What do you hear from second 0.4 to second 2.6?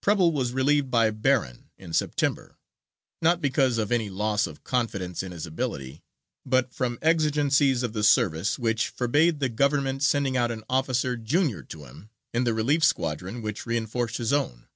relieved by Barron in September,